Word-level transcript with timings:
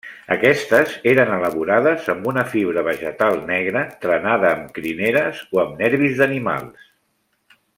Aquestes 0.35 0.93
eren 1.09 1.33
elaborades 1.33 2.07
amb 2.13 2.25
una 2.31 2.45
fibra 2.53 2.83
vegetal 2.87 3.37
negra 3.51 3.83
trenada 4.07 4.49
amb 4.55 4.73
crineres 4.79 5.45
o 5.57 5.63
amb 5.65 5.85
nervis 5.85 6.17
d'animals. 6.23 6.91